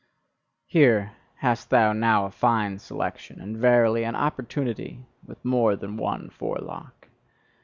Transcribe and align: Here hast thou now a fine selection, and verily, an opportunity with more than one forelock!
Here 0.65 1.11
hast 1.41 1.69
thou 1.69 1.93
now 1.93 2.25
a 2.25 2.31
fine 2.31 2.79
selection, 2.79 3.39
and 3.39 3.55
verily, 3.55 4.03
an 4.03 4.15
opportunity 4.15 5.05
with 5.23 5.45
more 5.45 5.75
than 5.75 5.95
one 5.95 6.31
forelock! 6.31 7.07